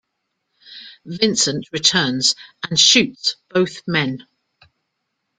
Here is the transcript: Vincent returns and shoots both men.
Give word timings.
Vincent 1.05 1.67
returns 1.71 2.33
and 2.67 2.79
shoots 2.79 3.35
both 3.51 3.83
men. 3.85 4.25